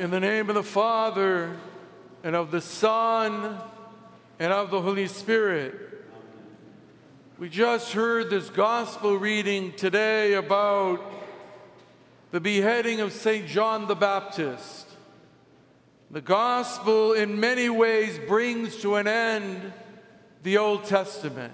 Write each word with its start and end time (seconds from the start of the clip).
In 0.00 0.10
the 0.10 0.18
name 0.18 0.48
of 0.48 0.54
the 0.54 0.62
Father, 0.62 1.54
and 2.24 2.34
of 2.34 2.50
the 2.50 2.62
Son, 2.62 3.60
and 4.38 4.50
of 4.50 4.70
the 4.70 4.80
Holy 4.80 5.06
Spirit. 5.06 5.74
We 7.38 7.50
just 7.50 7.92
heard 7.92 8.30
this 8.30 8.48
gospel 8.48 9.18
reading 9.18 9.74
today 9.74 10.32
about 10.32 11.02
the 12.30 12.40
beheading 12.40 13.00
of 13.00 13.12
St. 13.12 13.46
John 13.46 13.88
the 13.88 13.94
Baptist. 13.94 14.88
The 16.10 16.22
gospel, 16.22 17.12
in 17.12 17.38
many 17.38 17.68
ways, 17.68 18.18
brings 18.26 18.76
to 18.76 18.94
an 18.94 19.06
end 19.06 19.70
the 20.42 20.56
Old 20.56 20.84
Testament. 20.84 21.52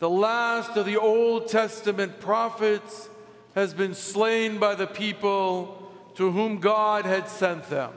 The 0.00 0.10
last 0.10 0.76
of 0.76 0.86
the 0.86 0.96
Old 0.96 1.46
Testament 1.46 2.18
prophets 2.18 3.08
has 3.54 3.74
been 3.74 3.94
slain 3.94 4.58
by 4.58 4.74
the 4.74 4.88
people 4.88 5.87
to 6.18 6.32
whom 6.32 6.58
God 6.58 7.04
had 7.04 7.28
sent 7.28 7.70
them. 7.70 7.92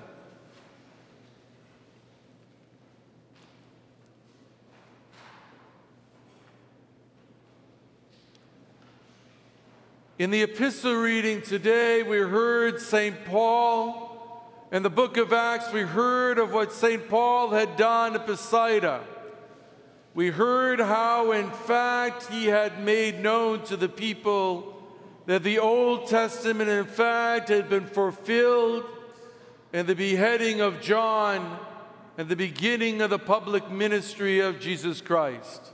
In 10.20 10.30
the 10.30 10.44
epistle 10.44 10.94
reading 10.94 11.42
today, 11.42 12.04
we 12.04 12.20
heard 12.20 12.80
St. 12.80 13.26
Paul. 13.26 14.46
In 14.72 14.84
the 14.84 14.92
book 14.92 15.18
of 15.18 15.34
Acts, 15.34 15.74
we 15.74 15.82
heard 15.82 16.38
of 16.38 16.54
what 16.54 16.72
St. 16.72 17.10
Paul 17.10 17.50
had 17.50 17.76
done 17.76 18.14
at 18.14 18.28
Bethsaida. 18.28 19.02
We 20.14 20.30
heard 20.30 20.80
how, 20.80 21.32
in 21.32 21.50
fact, 21.50 22.28
he 22.28 22.46
had 22.46 22.84
made 22.84 23.20
known 23.20 23.64
to 23.64 23.76
the 23.76 23.90
people 23.90 24.81
that 25.26 25.44
the 25.44 25.60
Old 25.60 26.08
Testament, 26.08 26.70
in 26.70 26.86
fact, 26.86 27.50
had 27.50 27.70
been 27.70 27.86
fulfilled 27.86 28.86
in 29.74 29.86
the 29.86 29.96
beheading 29.96 30.62
of 30.62 30.82
John 30.82 31.60
and 32.18 32.28
the 32.28 32.36
beginning 32.36 33.02
of 33.02 33.10
the 33.10 33.20
public 33.20 33.70
ministry 33.70 34.40
of 34.40 34.60
Jesus 34.60 35.00
Christ. 35.02 35.72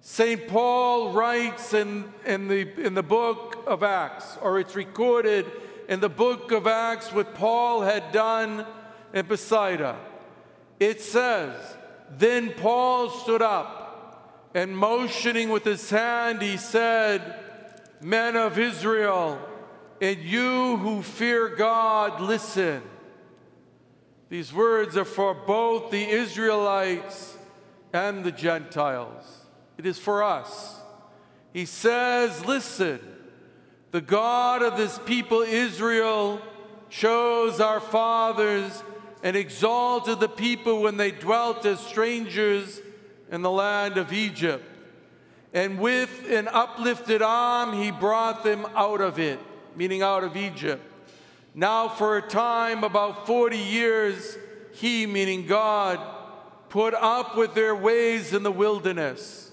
St. 0.00 0.48
Paul 0.48 1.12
writes 1.12 1.74
in, 1.74 2.12
in, 2.26 2.48
the, 2.48 2.68
in 2.84 2.94
the 2.94 3.02
book 3.02 3.62
of 3.66 3.82
Acts, 3.82 4.36
or 4.42 4.58
it's 4.58 4.74
recorded 4.74 5.46
in 5.88 6.00
the 6.00 6.08
book 6.08 6.50
of 6.50 6.66
Acts 6.66 7.12
what 7.12 7.34
Paul 7.34 7.82
had 7.82 8.12
done 8.12 8.66
in 9.12 9.26
Bethsaida. 9.26 9.96
It 10.80 11.00
says, 11.00 11.54
Then 12.18 12.50
Paul 12.50 13.10
stood 13.10 13.42
up 13.42 14.50
and 14.54 14.76
motioning 14.76 15.50
with 15.50 15.64
his 15.64 15.88
hand, 15.88 16.42
he 16.42 16.56
said, 16.56 17.40
Men 18.02 18.36
of 18.36 18.58
Israel, 18.58 19.40
and 20.00 20.18
you 20.18 20.76
who 20.76 21.02
fear 21.02 21.48
God, 21.48 22.20
listen. 22.20 22.82
These 24.28 24.52
words 24.52 24.96
are 24.96 25.04
for 25.04 25.34
both 25.34 25.90
the 25.92 26.02
Israelites 26.02 27.36
and 27.92 28.24
the 28.24 28.32
Gentiles. 28.32 29.46
It 29.78 29.86
is 29.86 29.98
for 29.98 30.24
us. 30.24 30.80
He 31.52 31.64
says, 31.64 32.44
Listen, 32.44 32.98
the 33.92 34.00
God 34.00 34.62
of 34.62 34.76
this 34.76 34.98
people, 35.04 35.42
Israel, 35.42 36.40
chose 36.88 37.60
our 37.60 37.80
fathers 37.80 38.82
and 39.22 39.36
exalted 39.36 40.18
the 40.18 40.28
people 40.28 40.82
when 40.82 40.96
they 40.96 41.10
dwelt 41.12 41.64
as 41.64 41.78
strangers 41.78 42.80
in 43.30 43.42
the 43.42 43.50
land 43.50 43.96
of 43.96 44.12
Egypt 44.12 44.64
and 45.52 45.78
with 45.78 46.30
an 46.30 46.48
uplifted 46.48 47.20
arm, 47.20 47.74
he 47.74 47.90
brought 47.90 48.42
them 48.42 48.66
out 48.74 49.00
of 49.00 49.18
it, 49.18 49.38
meaning 49.76 50.02
out 50.02 50.24
of 50.24 50.36
Egypt. 50.36 50.82
Now, 51.54 51.88
for 51.88 52.16
a 52.16 52.22
time, 52.22 52.84
about 52.84 53.26
40 53.26 53.58
years, 53.58 54.38
he, 54.72 55.06
meaning 55.06 55.46
God, 55.46 56.00
put 56.70 56.94
up 56.94 57.36
with 57.36 57.54
their 57.54 57.74
ways 57.74 58.32
in 58.32 58.42
the 58.42 58.50
wilderness. 58.50 59.50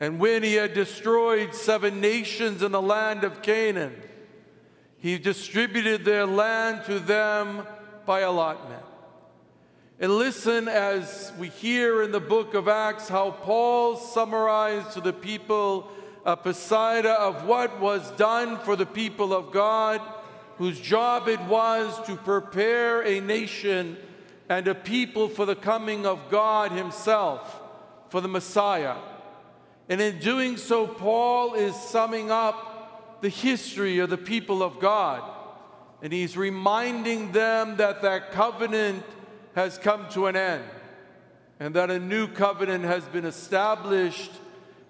And 0.00 0.18
when 0.18 0.42
he 0.42 0.54
had 0.54 0.74
destroyed 0.74 1.54
seven 1.54 2.00
nations 2.00 2.62
in 2.62 2.72
the 2.72 2.82
land 2.82 3.22
of 3.22 3.42
Canaan, 3.42 3.94
he 4.98 5.18
distributed 5.18 6.04
their 6.04 6.26
land 6.26 6.84
to 6.86 6.98
them 6.98 7.64
by 8.04 8.20
allotment. 8.20 8.82
And 10.00 10.16
listen 10.16 10.68
as 10.68 11.32
we 11.40 11.48
hear 11.48 12.04
in 12.04 12.12
the 12.12 12.20
book 12.20 12.54
of 12.54 12.68
Acts 12.68 13.08
how 13.08 13.32
Paul 13.32 13.96
summarized 13.96 14.92
to 14.92 15.00
the 15.00 15.12
people 15.12 15.90
a 16.24 16.36
Bethsaida 16.36 17.10
of 17.14 17.46
what 17.46 17.80
was 17.80 18.08
done 18.12 18.58
for 18.58 18.76
the 18.76 18.86
people 18.86 19.34
of 19.34 19.50
God, 19.50 20.00
whose 20.56 20.78
job 20.78 21.26
it 21.26 21.40
was 21.46 22.00
to 22.06 22.14
prepare 22.14 23.02
a 23.02 23.20
nation 23.20 23.96
and 24.48 24.68
a 24.68 24.74
people 24.74 25.28
for 25.28 25.44
the 25.44 25.56
coming 25.56 26.06
of 26.06 26.30
God 26.30 26.70
Himself, 26.70 27.60
for 28.08 28.20
the 28.20 28.28
Messiah. 28.28 28.98
And 29.88 30.00
in 30.00 30.20
doing 30.20 30.58
so, 30.58 30.86
Paul 30.86 31.54
is 31.54 31.74
summing 31.74 32.30
up 32.30 33.20
the 33.20 33.30
history 33.30 33.98
of 33.98 34.10
the 34.10 34.16
people 34.16 34.62
of 34.62 34.78
God. 34.78 35.28
And 36.02 36.12
he's 36.12 36.36
reminding 36.36 37.32
them 37.32 37.78
that 37.78 38.02
that 38.02 38.30
covenant 38.30 39.02
has 39.58 39.76
come 39.76 40.08
to 40.08 40.26
an 40.28 40.36
end 40.36 40.62
and 41.58 41.74
that 41.74 41.90
a 41.90 41.98
new 41.98 42.28
covenant 42.28 42.84
has 42.84 43.04
been 43.06 43.24
established 43.24 44.30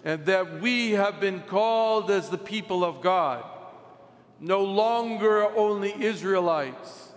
and 0.05 0.27
that 0.27 0.61
we 0.61 0.91
have 0.91 1.19
been 1.19 1.41
called 1.41 2.11
as 2.11 2.29
the 2.29 2.37
people 2.37 2.83
of 2.83 3.01
God. 3.01 3.43
No 4.39 4.63
longer 4.63 5.43
only 5.57 5.91
Israelites, 5.99 7.09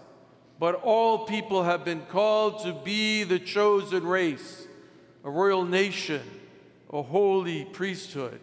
but 0.59 0.77
all 0.77 1.27
people 1.27 1.63
have 1.63 1.85
been 1.85 2.01
called 2.07 2.65
to 2.65 2.73
be 2.73 3.23
the 3.23 3.39
chosen 3.39 4.07
race, 4.07 4.67
a 5.23 5.31
royal 5.31 5.67
nation, 5.67 6.23
a 6.91 7.03
holy 7.03 7.67
priesthood, 7.67 8.41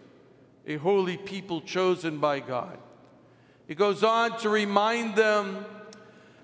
a 0.68 0.78
holy 0.78 1.18
people 1.18 1.62
chosen 1.62 2.20
by 2.20 2.42
God. 2.42 2.78
It 3.68 3.76
goes 3.76 4.04
on 4.04 4.38
to 4.42 4.50
remind 4.50 5.16
them 5.16 5.66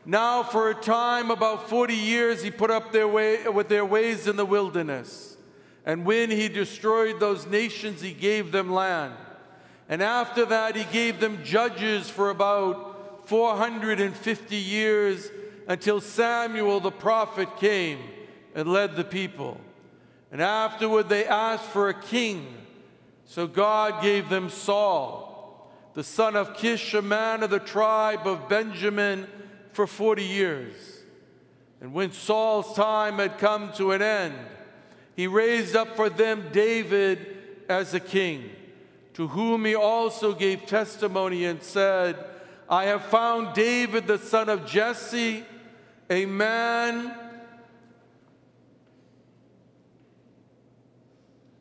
now, 0.06 0.44
for 0.44 0.70
a 0.70 0.76
time, 0.76 1.32
about 1.32 1.68
40 1.68 1.96
years, 1.96 2.44
he 2.44 2.52
put 2.52 2.70
up 2.70 2.92
their 2.92 3.08
way, 3.08 3.48
with 3.48 3.70
their 3.70 3.86
ways 3.86 4.28
in 4.28 4.36
the 4.36 4.46
wilderness. 4.46 5.36
And 5.84 6.06
when 6.06 6.30
he 6.30 6.48
destroyed 6.48 7.20
those 7.20 7.48
nations, 7.48 8.02
he 8.02 8.14
gave 8.14 8.52
them 8.52 8.72
land. 8.72 9.16
And 9.90 10.04
after 10.04 10.46
that, 10.46 10.76
he 10.76 10.84
gave 10.86 11.20
them 11.20 11.44
judges 11.44 12.08
for 12.08 12.30
about 12.30 13.28
450 13.28 14.56
years 14.56 15.32
until 15.68 16.00
Samuel 16.00 16.80
the 16.80 16.92
prophet 16.92 17.58
came 17.58 18.00
and 18.54 18.72
led 18.72 18.96
the 18.96 19.04
people. 19.04 19.60
And 20.32 20.40
afterward, 20.40 21.10
they 21.10 21.26
asked 21.26 21.66
for 21.66 21.90
a 21.90 22.00
king. 22.00 22.46
So 23.26 23.48
God 23.48 24.04
gave 24.04 24.30
them 24.30 24.52
Saul, 24.52 25.72
the 25.96 26.04
son 26.04 26.36
of 26.36 26.56
Kish, 26.56 26.94
a 26.94 27.02
man 27.02 27.42
of 27.42 27.50
the 27.50 27.60
tribe 27.60 28.28
of 28.28 28.48
Benjamin 28.48 29.28
for 29.76 29.86
40 29.86 30.24
years. 30.24 30.74
And 31.82 31.94
when 31.94 32.14
Saul's 32.14 32.74
time 32.76 33.18
had 33.18 33.38
come 33.38 33.74
to 33.74 33.92
an 33.92 34.02
end, 34.02 34.34
he 35.16 35.28
raised 35.28 35.76
up 35.76 35.96
for 35.96 36.10
them 36.10 36.46
David 36.52 37.38
as 37.68 37.94
a 37.94 38.00
king, 38.00 38.50
to 39.14 39.28
whom 39.28 39.66
he 39.66 39.76
also 39.76 40.34
gave 40.34 40.66
testimony 40.66 41.46
and 41.46 41.62
said, 41.62 42.18
I 42.70 42.86
have 42.86 43.06
found 43.06 43.54
David 43.54 44.08
the 44.08 44.18
son 44.18 44.50
of 44.50 44.66
Jesse, 44.66 45.44
a 46.10 46.26
man, 46.26 47.14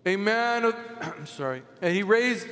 a 0.07 0.17
man 0.17 0.65
of, 0.65 0.77
I'm 1.01 1.27
sorry, 1.27 1.63
and 1.83 1.95
he 1.95 2.03
raised 2.03 2.47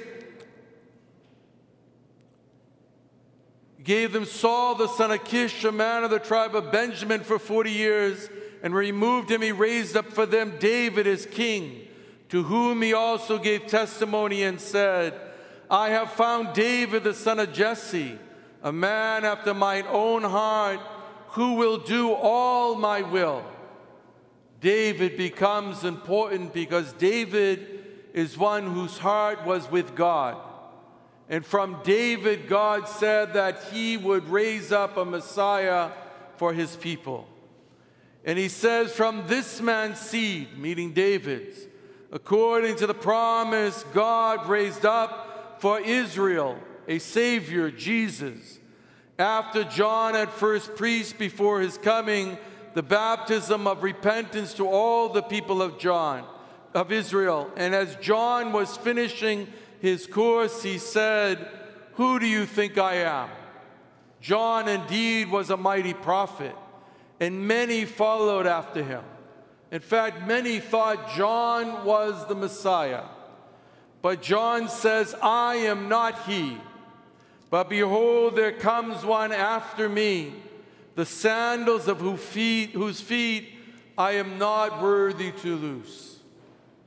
gave 3.85 4.13
them 4.13 4.25
Saul 4.25 4.75
the 4.75 4.89
son 4.89 5.11
of 5.11 5.25
Kish, 5.25 5.65
a 5.65 5.73
man 5.73 6.05
of 6.05 6.11
the 6.11 6.19
tribe 6.19 6.55
of 6.55 6.71
Benjamin, 6.71 7.21
for 7.21 7.39
40 7.39 7.71
years, 7.71 8.29
and 8.63 8.75
removed 8.75 9.31
him. 9.31 9.43
He 9.43 9.53
raised 9.53 9.97
up 9.97 10.07
for 10.13 10.27
them 10.27 10.55
David 10.59 11.07
as 11.07 11.27
king, 11.27 11.89
to 12.29 12.45
whom 12.45 12.83
he 12.83 12.93
also 12.93 13.39
gave 13.39 13.67
testimony 13.67 14.43
and 14.43 14.61
said, 14.61 15.21
I 15.71 15.91
have 15.91 16.13
found 16.13 16.55
David 16.55 17.05
the 17.05 17.15
son 17.15 17.41
of 17.41 17.53
Jesse, 17.53 18.19
a 18.63 18.73
man 18.73 19.25
after 19.25 19.55
mine 19.55 19.85
own 19.89 20.23
heart, 20.23 20.81
who 21.29 21.55
will 21.55 21.79
do 21.79 22.13
all 22.13 22.75
my 22.75 23.03
will. 23.03 23.45
David 24.61 25.17
becomes 25.17 25.83
important 25.83 26.53
because 26.53 26.93
David 26.93 27.67
is 28.13 28.39
one 28.39 28.73
whose 28.73 28.99
heart 28.99 29.45
was 29.45 29.69
with 29.71 29.97
God. 29.97 30.37
And 31.29 31.45
from 31.45 31.81
David, 31.83 32.49
God 32.49 32.89
said 32.89 33.35
that 33.35 33.63
he 33.73 33.97
would 33.97 34.29
raise 34.29 34.73
up 34.73 34.97
a 34.97 35.05
Messiah 35.05 35.91
for 36.37 36.53
his 36.53 36.77
people. 36.77 37.27
And 38.25 38.39
he 38.39 38.49
says, 38.49 38.93
From 38.93 39.27
this 39.27 39.61
man's 39.61 39.99
seed, 39.99 40.59
meaning 40.59 40.93
David's, 40.93 41.67
according 42.11 42.77
to 42.77 42.87
the 42.87 42.95
promise, 42.95 43.85
God 43.93 44.49
raised 44.49 44.85
up 44.85 45.57
for 45.61 45.81
Israel 45.81 46.59
a 46.89 46.99
Savior, 46.99 47.71
Jesus. 47.71 48.59
After 49.19 49.65
John 49.65 50.15
had 50.15 50.31
first 50.31 50.75
preached 50.75 51.19
before 51.19 51.61
his 51.61 51.79
coming 51.79 52.39
the 52.75 52.83
baptism 52.83 53.67
of 53.67 53.83
repentance 53.83 54.55
to 54.55 54.67
all 54.67 55.09
the 55.09 55.23
people 55.23 55.63
of 55.63 55.79
John, 55.79 56.25
of 56.75 56.91
Israel, 56.91 57.51
and 57.57 57.75
as 57.75 57.97
John 57.97 58.53
was 58.53 58.77
finishing 58.77 59.47
his 59.83 60.07
course, 60.07 60.63
he 60.63 60.79
said, 60.79 61.45
Who 61.95 62.21
do 62.21 62.27
you 62.27 62.47
think 62.47 62.79
I 62.79 62.99
am? 62.99 63.29
John 64.21 64.69
indeed 64.69 65.29
was 65.29 65.51
a 65.51 65.57
mighty 65.57 65.93
prophet, 65.93 66.55
and 67.19 67.49
many 67.49 67.85
followed 67.85 68.47
after 68.47 68.85
him. 68.85 69.03
In 69.73 69.81
fact, 69.81 70.25
many 70.25 70.61
thought 70.61 71.13
John 71.17 71.85
was 71.85 72.29
the 72.29 72.37
Messiah. 72.37 73.07
But 74.03 74.23
John 74.23 74.69
says, 74.69 75.17
I 75.21 75.57
am 75.57 75.89
not 75.89 76.27
he. 76.27 76.59
But 77.51 77.69
behold, 77.69 78.37
there 78.37 78.53
comes 78.53 79.05
one 79.05 79.33
after 79.33 79.89
me, 79.89 80.33
the 80.95 81.07
sandals 81.07 81.89
of 81.89 81.99
whose 81.99 83.01
feet, 83.01 83.49
I 83.99 84.13
am 84.13 84.39
not 84.39 84.81
worthy 84.81 85.33
to 85.33 85.57
loose. 85.57 86.21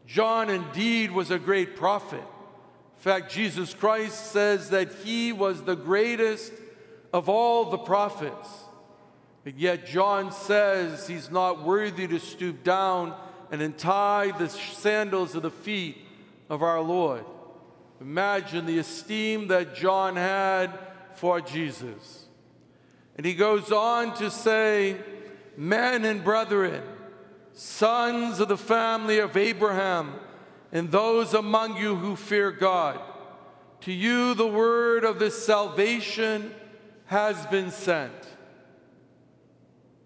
John 0.08 0.50
indeed 0.50 1.12
was 1.12 1.30
a 1.30 1.38
great 1.38 1.76
prophet. 1.76 2.24
Fact, 3.06 3.32
Jesus 3.32 3.72
Christ 3.76 4.32
says 4.32 4.72
that 4.72 4.92
he 5.04 5.32
was 5.32 5.62
the 5.62 5.76
greatest 5.76 6.52
of 7.14 7.30
all 7.30 7.66
the 7.66 7.78
prophets. 7.78 8.50
And 9.46 9.60
yet, 9.60 9.86
John 9.86 10.32
says 10.32 11.06
he's 11.06 11.30
not 11.30 11.64
worthy 11.64 12.08
to 12.08 12.18
stoop 12.18 12.64
down 12.64 13.16
and 13.52 13.62
untie 13.62 14.32
the 14.32 14.50
sandals 14.50 15.36
of 15.36 15.44
the 15.44 15.52
feet 15.52 16.00
of 16.50 16.64
our 16.64 16.82
Lord. 16.82 17.24
Imagine 18.02 18.66
the 18.66 18.80
esteem 18.80 19.50
that 19.50 19.76
John 19.76 20.16
had 20.16 20.72
for 21.14 21.40
Jesus. 21.42 22.26
And 23.18 23.24
he 23.24 23.36
goes 23.36 23.72
on 23.72 24.16
to 24.16 24.32
say, 24.32 24.98
Men 25.56 26.06
and 26.06 26.24
brethren, 26.24 26.82
sons 27.54 28.40
of 28.40 28.48
the 28.48 28.58
family 28.58 29.20
of 29.20 29.38
Abraham, 29.38 30.16
and 30.76 30.92
those 30.92 31.34
among 31.34 31.78
you 31.78 31.96
who 31.96 32.18
fear 32.18 32.52
God, 32.52 33.00
to 33.80 33.94
you 33.94 34.34
the 34.34 34.46
word 34.46 35.06
of 35.06 35.20
this 35.20 35.46
salvation 35.46 36.54
has 37.06 37.46
been 37.46 37.72
sent. 37.72 38.12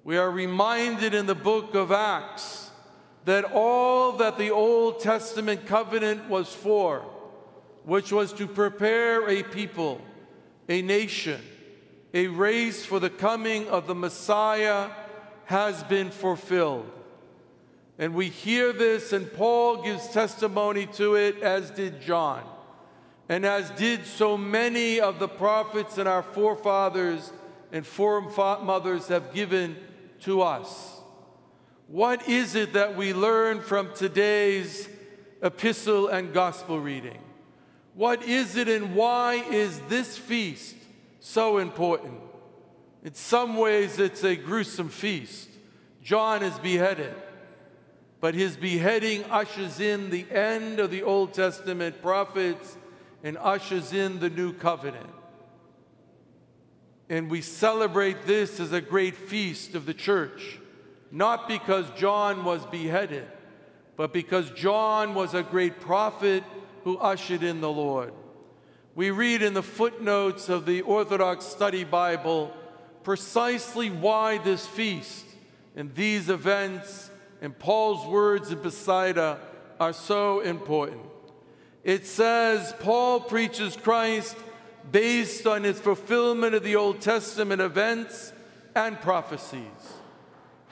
We 0.04 0.18
are 0.18 0.30
reminded 0.30 1.16
in 1.16 1.26
the 1.26 1.34
book 1.34 1.74
of 1.74 1.92
Acts 1.92 2.70
that 3.26 3.46
all 3.46 4.12
that 4.18 4.38
the 4.38 4.52
Old 4.52 5.00
Testament 5.00 5.66
covenant 5.66 6.30
was 6.30 6.54
for, 6.54 7.00
which 7.84 8.12
was 8.12 8.32
to 8.34 8.46
prepare 8.46 9.28
a 9.28 9.42
people, 9.42 10.00
a 10.68 10.84
nation, 10.84 11.42
a 12.14 12.28
race 12.28 12.86
for 12.86 13.00
the 13.00 13.10
coming 13.10 13.68
of 13.70 13.88
the 13.88 13.96
Messiah, 13.96 14.92
has 15.46 15.82
been 15.86 16.12
fulfilled. 16.12 16.99
And 18.00 18.16
we 18.16 18.30
hear 18.30 18.74
this, 18.74 19.14
and 19.14 19.32
Paul 19.32 19.84
gives 19.84 20.08
testimony 20.08 20.88
to 20.94 21.16
it, 21.16 21.44
as 21.44 21.70
did 21.70 22.02
John 22.02 22.44
and 23.30 23.46
as 23.46 23.70
did 23.72 24.08
so 24.08 24.36
many 24.36 25.00
of 25.00 25.20
the 25.20 25.28
prophets 25.28 26.00
and 26.00 26.10
our 26.10 26.24
forefathers 26.24 27.32
and 27.72 27.86
foremothers 27.86 29.08
have 29.08 29.32
given 29.34 29.78
to 30.22 30.42
us. 30.42 31.00
What 31.88 32.28
is 32.28 32.56
it 32.56 32.74
that 32.74 32.98
we 32.98 33.14
learn 33.14 33.62
from 33.62 33.94
today's 33.94 34.90
epistle 35.44 36.08
and 36.08 36.34
gospel 36.34 36.80
reading? 36.80 37.20
What 37.94 38.24
is 38.24 38.56
it 38.56 38.68
and 38.68 38.96
why 38.96 39.36
is 39.50 39.80
this 39.82 40.18
feast 40.18 40.76
so 41.20 41.60
important? 41.60 42.20
In 43.04 43.14
some 43.14 43.58
ways, 43.58 44.00
it's 44.00 44.24
a 44.24 44.36
gruesome 44.36 44.90
feast. 44.90 45.50
John 46.02 46.42
is 46.42 46.58
beheaded, 46.60 47.14
but 48.22 48.36
his 48.36 48.58
beheading 48.58 49.24
ushers 49.26 49.80
in 49.80 50.10
the 50.10 50.26
end 50.32 50.80
of 50.80 50.92
the 50.92 51.04
Old 51.04 51.34
Testament 51.34 52.02
prophets 52.02 52.78
and 53.24 53.38
ushers 53.38 53.94
in 53.94 54.20
the 54.20 54.30
new 54.30 54.54
covenant. 54.54 55.10
And 57.10 57.30
we 57.30 57.42
celebrate 57.42 58.26
this 58.26 58.60
as 58.60 58.72
a 58.72 58.82
great 58.82 59.16
feast 59.16 59.74
of 59.74 59.86
the 59.86 59.94
church, 59.94 60.60
not 61.12 61.48
because 61.48 61.86
John 61.98 62.44
was 62.44 62.66
beheaded, 62.68 63.26
but 63.96 64.14
because 64.14 64.52
John 64.52 65.16
was 65.16 65.34
a 65.34 65.42
great 65.42 65.80
prophet 65.80 66.44
who 66.84 66.98
ushered 66.98 67.44
in 67.44 67.62
the 67.62 67.72
Lord. 67.72 68.14
We 68.96 69.12
read 69.12 69.42
in 69.42 69.54
the 69.54 69.64
footnotes 69.64 70.50
of 70.50 70.66
the 70.66 70.82
Orthodox 70.82 71.46
Study 71.46 71.84
Bible 71.84 72.54
precisely 73.04 73.90
why 73.90 74.38
this 74.38 74.68
feast 74.68 75.26
and 75.76 75.96
these 75.96 76.30
events 76.30 77.09
and 77.42 77.58
Paul's 77.58 78.06
words 78.06 78.52
in 78.52 78.62
Bethsaida 78.62 79.40
are 79.80 79.94
so 79.94 80.42
important. 80.42 81.02
It 81.84 82.06
says 82.06 82.74
Paul 82.80 83.22
preaches 83.22 83.78
Christ 83.78 84.36
based 84.92 85.48
on 85.48 85.64
his 85.64 85.80
fulfillment 85.80 86.56
of 86.56 86.64
the 86.64 86.76
Old 86.76 87.02
Testament 87.02 87.62
events 87.62 88.34
and 88.76 89.00
prophecies. 89.00 89.62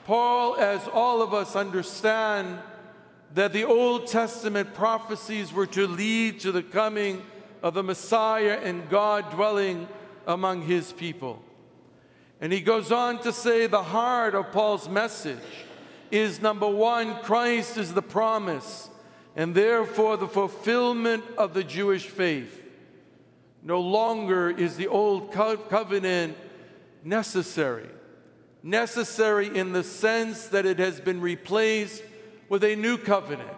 Paul, 0.04 0.56
as 0.56 0.86
all 0.88 1.22
of 1.22 1.34
us 1.34 1.56
understand, 1.56 2.58
that 3.34 3.52
the 3.52 3.64
Old 3.64 4.06
Testament 4.06 4.74
prophecies 4.74 5.52
were 5.52 5.66
to 5.66 5.86
lead 5.86 6.40
to 6.40 6.52
the 6.52 6.62
coming 6.62 7.22
of 7.62 7.74
the 7.74 7.82
Messiah 7.82 8.58
and 8.62 8.88
God 8.88 9.30
dwelling 9.30 9.88
among 10.26 10.62
his 10.62 10.92
people. 10.92 11.42
And 12.40 12.52
he 12.52 12.60
goes 12.60 12.92
on 12.92 13.20
to 13.22 13.32
say 13.32 13.66
the 13.66 13.82
heart 13.82 14.34
of 14.34 14.52
Paul's 14.52 14.88
message 14.88 15.38
is 16.10 16.40
number 16.40 16.68
one, 16.68 17.20
Christ 17.22 17.76
is 17.76 17.94
the 17.94 18.02
promise 18.02 18.90
and 19.36 19.54
therefore 19.54 20.16
the 20.16 20.26
fulfillment 20.26 21.24
of 21.36 21.54
the 21.54 21.62
Jewish 21.62 22.06
faith. 22.06 22.64
No 23.62 23.80
longer 23.80 24.50
is 24.50 24.76
the 24.76 24.88
old 24.88 25.32
covenant 25.32 26.36
necessary. 27.04 27.88
Necessary 28.62 29.56
in 29.56 29.72
the 29.72 29.84
sense 29.84 30.46
that 30.48 30.66
it 30.66 30.78
has 30.78 31.00
been 31.00 31.20
replaced 31.20 32.02
with 32.48 32.64
a 32.64 32.74
new 32.74 32.98
covenant. 32.98 33.50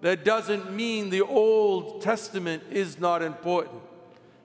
That 0.00 0.24
doesn't 0.24 0.72
mean 0.72 1.10
the 1.10 1.20
Old 1.20 2.00
Testament 2.00 2.62
is 2.70 2.98
not 2.98 3.20
important, 3.20 3.82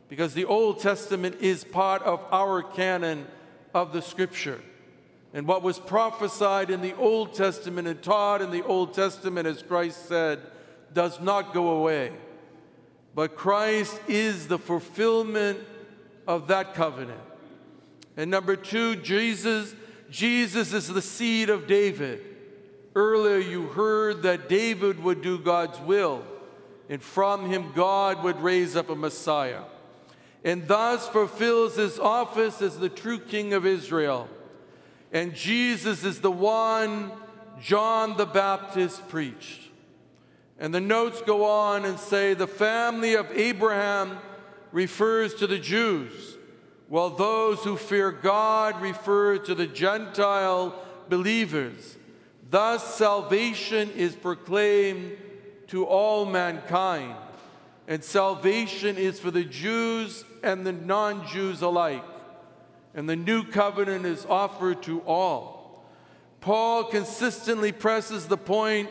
because 0.09 0.33
the 0.33 0.43
Old 0.43 0.79
Testament 0.79 1.37
is 1.39 1.63
part 1.63 2.01
of 2.01 2.19
our 2.31 2.61
canon 2.61 3.25
of 3.73 3.93
the 3.93 4.01
Scripture. 4.01 4.61
And 5.35 5.45
what 5.45 5.63
was 5.63 5.77
prophesied 5.77 6.69
in 6.69 6.79
the 6.79 6.95
Old 6.95 7.33
Testament 7.33 7.89
and 7.89 8.01
taught 8.01 8.41
in 8.41 8.51
the 8.51 8.63
Old 8.63 8.93
Testament, 8.93 9.45
as 9.45 9.61
Christ 9.61 10.07
said, 10.07 10.39
does 10.93 11.19
not 11.19 11.53
go 11.53 11.71
away. 11.71 12.13
But 13.13 13.35
Christ 13.35 13.99
is 14.07 14.47
the 14.47 14.57
fulfillment 14.57 15.59
of 16.25 16.47
that 16.47 16.73
covenant. 16.73 17.19
And 18.15 18.31
number 18.31 18.55
two, 18.55 18.95
Jesus, 18.95 19.75
Jesus 20.09 20.71
is 20.71 20.87
the 20.87 21.01
seed 21.01 21.49
of 21.49 21.67
David. 21.67 22.21
Earlier 22.95 23.37
you 23.37 23.67
heard 23.67 24.23
that 24.23 24.47
David 24.47 25.03
would 25.03 25.21
do 25.21 25.37
God's 25.37 25.81
will, 25.81 26.23
and 26.87 27.01
from 27.01 27.49
him 27.49 27.73
God 27.75 28.23
would 28.23 28.39
raise 28.39 28.77
up 28.77 28.89
a 28.89 28.95
Messiah. 28.95 29.63
And 30.45 30.65
thus 30.65 31.09
fulfills 31.09 31.75
his 31.75 31.99
office 31.99 32.61
as 32.61 32.79
the 32.79 32.87
true 32.87 33.19
king 33.19 33.51
of 33.51 33.65
Israel. 33.65 34.29
And 35.15 35.33
Jesus 35.33 36.03
is 36.03 36.19
the 36.19 36.29
one 36.29 37.09
John 37.61 38.17
the 38.17 38.25
Baptist 38.25 39.07
preached. 39.07 39.61
And 40.59 40.75
the 40.75 40.81
notes 40.81 41.21
go 41.21 41.45
on 41.45 41.85
and 41.85 41.97
say 41.97 42.33
the 42.33 42.47
family 42.47 43.13
of 43.13 43.31
Abraham 43.31 44.17
refers 44.73 45.33
to 45.35 45.47
the 45.47 45.57
Jews, 45.57 46.37
while 46.89 47.11
those 47.11 47.63
who 47.63 47.77
fear 47.77 48.11
God 48.11 48.81
refer 48.81 49.37
to 49.37 49.55
the 49.55 49.67
Gentile 49.67 50.75
believers. 51.07 51.95
Thus, 52.49 52.95
salvation 52.95 53.91
is 53.91 54.17
proclaimed 54.17 55.15
to 55.67 55.85
all 55.85 56.25
mankind, 56.25 57.15
and 57.87 58.03
salvation 58.03 58.97
is 58.97 59.17
for 59.21 59.31
the 59.31 59.45
Jews 59.45 60.25
and 60.43 60.67
the 60.67 60.73
non 60.73 61.25
Jews 61.25 61.61
alike. 61.61 62.03
And 62.95 63.09
the 63.09 63.15
new 63.15 63.43
covenant 63.43 64.05
is 64.05 64.25
offered 64.25 64.81
to 64.83 65.01
all. 65.01 65.85
Paul 66.39 66.85
consistently 66.85 67.71
presses 67.71 68.27
the 68.27 68.37
point 68.37 68.89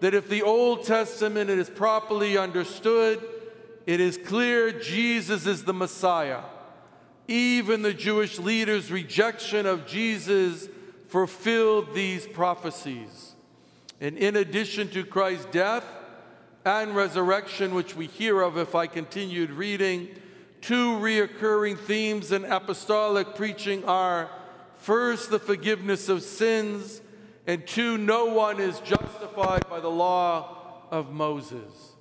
that 0.00 0.12
if 0.12 0.28
the 0.28 0.42
Old 0.42 0.84
Testament 0.84 1.48
is 1.48 1.70
properly 1.70 2.36
understood, 2.36 3.24
it 3.86 3.98
is 3.98 4.18
clear 4.18 4.72
Jesus 4.72 5.46
is 5.46 5.64
the 5.64 5.72
Messiah. 5.72 6.42
Even 7.28 7.82
the 7.82 7.94
Jewish 7.94 8.38
leaders' 8.38 8.90
rejection 8.90 9.64
of 9.64 9.86
Jesus 9.86 10.68
fulfilled 11.08 11.94
these 11.94 12.26
prophecies. 12.26 13.34
And 14.00 14.18
in 14.18 14.36
addition 14.36 14.88
to 14.90 15.04
Christ's 15.04 15.46
death 15.46 15.84
and 16.64 16.94
resurrection, 16.94 17.74
which 17.74 17.96
we 17.96 18.06
hear 18.06 18.42
of 18.42 18.58
if 18.58 18.74
I 18.74 18.86
continued 18.86 19.50
reading, 19.50 20.08
two 20.60 20.96
reoccurring 20.96 21.78
themes 21.78 22.32
in 22.32 22.44
apostolic 22.44 23.34
preaching 23.34 23.84
are 23.84 24.30
first, 24.76 25.30
the 25.30 25.38
forgiveness 25.38 26.08
of 26.08 26.22
sins, 26.22 27.00
and 27.46 27.66
two, 27.66 27.96
no 27.96 28.26
one 28.26 28.60
is 28.60 28.80
justified 28.80 29.68
by 29.68 29.80
the 29.80 29.90
law 29.90 30.82
of 30.90 31.12
Moses. 31.12 31.92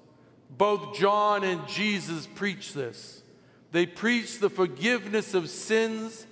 Both 0.49 0.97
John 0.97 1.43
and 1.43 1.67
Jesus 1.67 2.27
preach 2.27 2.73
this. 2.73 3.23
They 3.71 3.85
preach 3.85 4.39
the 4.39 4.49
forgiveness 4.49 5.33
of 5.33 5.49
sins, 5.49 6.25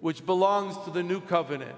which 0.00 0.24
belongs 0.26 0.76
to 0.84 0.90
the 0.90 1.02
new 1.02 1.20
covenant. 1.20 1.76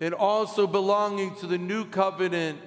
And 0.00 0.14
also 0.14 0.66
belonging 0.66 1.36
to 1.36 1.46
the 1.46 1.58
new 1.58 1.84
covenant 1.84 2.60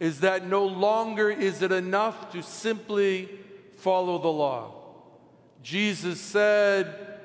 is 0.00 0.20
that 0.20 0.46
no 0.46 0.66
longer 0.66 1.30
is 1.30 1.62
it 1.62 1.72
enough 1.72 2.32
to 2.32 2.42
simply 2.42 3.28
follow 3.76 4.18
the 4.18 4.28
law. 4.28 4.72
Jesus 5.62 6.20
said 6.20 7.18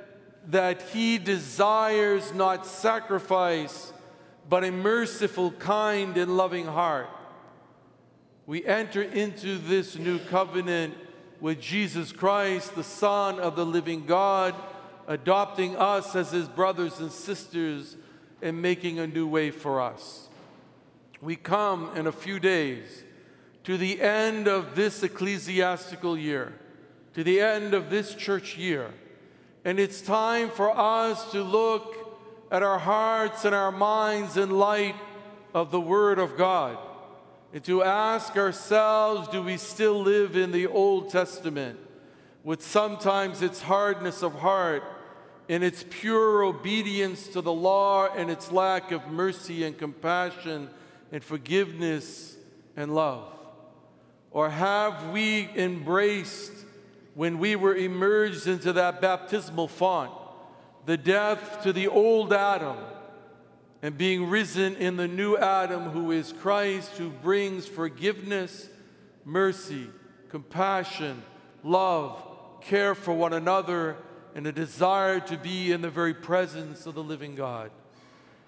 that 0.48 0.82
he 0.94 1.18
desires 1.18 2.34
not 2.34 2.65
sacrifice, 2.65 3.94
but 4.48 4.63
a 4.63 4.72
merciful, 4.72 5.51
kind, 5.51 6.18
and 6.18 6.38
loving 6.38 6.65
heart. 6.65 7.10
We 8.46 8.65
enter 8.65 9.01
into 9.01 9.58
this 9.58 9.96
new 9.98 10.18
covenant 10.18 10.96
with 11.39 11.62
Jesus 11.62 12.12
Christ, 12.12 12.75
the 12.75 12.84
Son 12.84 13.39
of 13.39 13.56
the 13.56 13.65
living 13.65 14.06
God, 14.06 14.56
adopting 15.08 15.75
us 15.75 16.15
as 16.15 16.32
his 16.32 16.48
brothers 16.48 17.00
and 17.00 17.12
sisters 17.12 17.96
and 18.41 18.62
making 18.62 19.00
a 19.00 19.08
new 19.08 19.27
way 19.27 19.51
for 19.51 19.82
us. 19.82 20.29
We 21.22 21.36
come 21.36 21.91
in 21.96 22.08
a 22.08 22.12
few 22.12 22.39
days 22.39 23.03
to 23.69 23.77
the 23.77 24.01
end 24.01 24.47
of 24.47 24.73
this 24.73 25.03
ecclesiastical 25.03 26.17
year, 26.17 26.51
to 27.13 27.23
the 27.23 27.39
end 27.39 27.75
of 27.75 27.91
this 27.91 28.15
church 28.15 28.57
year. 28.57 28.91
And 29.63 29.79
it's 29.79 30.01
time 30.01 30.49
for 30.49 30.75
us 30.75 31.31
to 31.33 31.43
look 31.43 31.95
at 32.49 32.63
our 32.63 32.79
hearts 32.79 33.45
and 33.45 33.53
our 33.53 33.71
minds 33.71 34.38
in 34.38 34.49
light 34.49 34.95
of 35.53 35.69
the 35.69 35.79
Word 35.79 36.17
of 36.17 36.35
God 36.35 36.79
and 37.53 37.63
to 37.65 37.83
ask 37.83 38.35
ourselves 38.38 39.27
do 39.27 39.43
we 39.43 39.55
still 39.55 40.01
live 40.01 40.35
in 40.35 40.51
the 40.51 40.65
Old 40.65 41.11
Testament 41.11 41.77
with 42.43 42.63
sometimes 42.63 43.43
its 43.43 43.61
hardness 43.61 44.23
of 44.23 44.33
heart 44.33 44.81
and 45.47 45.63
its 45.63 45.85
pure 45.88 46.41
obedience 46.41 47.27
to 47.27 47.41
the 47.41 47.53
law 47.53 48.07
and 48.15 48.31
its 48.31 48.51
lack 48.51 48.91
of 48.91 49.05
mercy 49.09 49.63
and 49.63 49.77
compassion 49.77 50.71
and 51.11 51.23
forgiveness 51.23 52.35
and 52.75 52.95
love? 52.95 53.35
Or 54.31 54.50
have 54.50 55.09
we 55.09 55.50
embraced, 55.55 56.53
when 57.15 57.39
we 57.39 57.55
were 57.55 57.75
emerged 57.75 58.48
into 58.48 58.74
that 58.74 59.01
baptismal 59.01 59.67
font, 59.67 60.12
the 60.86 60.98
death 60.98 61.63
to 61.63 61.74
the 61.74 61.88
old 61.88 62.31
Adam 62.31 62.77
and 63.81 63.98
being 63.98 64.29
risen 64.29 64.75
in 64.75 64.98
the 64.98 65.07
new 65.07 65.38
Adam 65.38 65.89
who 65.89 66.12
is 66.12 66.33
Christ, 66.33 66.91
who 66.98 67.09
brings 67.09 67.65
forgiveness, 67.65 68.69
mercy, 69.25 69.88
compassion, 70.29 71.24
love, 71.63 72.21
care 72.62 72.93
for 72.93 73.13
one 73.13 73.33
another, 73.33 73.95
and 74.36 74.45
a 74.45 74.51
desire 74.51 75.19
to 75.21 75.38
be 75.38 75.71
in 75.71 75.81
the 75.81 75.89
very 75.89 76.13
presence 76.13 76.86
of 76.86 76.95
the 76.95 77.03
living 77.03 77.36
God? 77.36 77.71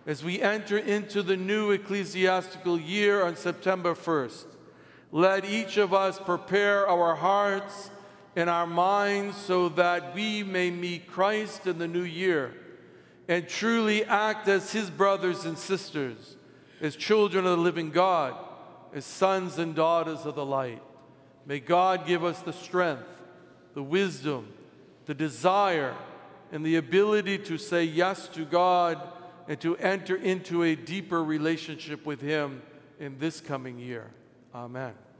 As 0.06 0.24
we 0.24 0.42
enter 0.42 0.78
into 0.78 1.22
the 1.22 1.38
new 1.38 1.72
ecclesiastical 1.72 2.80
year 2.80 3.24
on 3.24 3.36
September 3.36 3.94
1st, 3.94 4.46
let 5.12 5.46
each 5.46 5.78
of 5.78 5.94
us 5.94 6.20
prepare 6.20 6.88
our 6.88 7.16
hearts 7.16 7.90
and 8.36 8.50
our 8.50 8.66
minds 8.66 9.36
so 9.36 9.70
that 9.70 10.16
we 10.16 10.44
may 10.44 10.72
meet 10.72 11.08
Christ 11.08 11.68
in 11.68 11.78
the 11.78 11.88
new 11.88 12.04
year 12.04 12.54
and 13.28 13.48
truly 13.48 14.06
act 14.06 14.48
as 14.48 14.72
his 14.72 14.90
brothers 14.90 15.46
and 15.46 15.58
sisters, 15.58 16.38
as 16.80 16.96
children 16.96 17.46
of 17.46 17.58
the 17.58 17.64
living 17.64 17.92
God, 17.92 18.36
as 18.94 19.06
sons 19.06 19.58
and 19.58 19.76
daughters 19.76 20.26
of 20.26 20.36
the 20.36 20.46
light. 20.46 20.82
May 21.46 21.60
God 21.60 22.06
give 22.06 22.24
us 22.24 22.42
the 22.42 22.54
strength, 22.54 23.04
the 23.74 23.84
wisdom, 23.84 24.52
the 25.06 25.14
desire, 25.14 25.96
and 26.52 26.66
the 26.66 26.76
ability 26.76 27.38
to 27.40 27.58
say 27.58 27.84
yes 27.84 28.28
to 28.30 28.46
God 28.46 29.02
and 29.48 29.60
to 29.62 29.76
enter 29.78 30.16
into 30.16 30.64
a 30.64 30.76
deeper 30.76 31.24
relationship 31.24 32.06
with 32.06 32.22
Him 32.22 32.62
in 33.00 33.18
this 33.20 33.42
coming 33.42 33.80
year. 33.80 34.12
Amen. 34.54 35.11